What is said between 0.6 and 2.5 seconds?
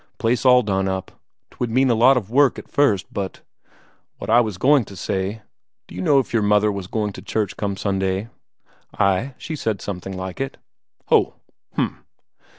done up 'twould mean a lot of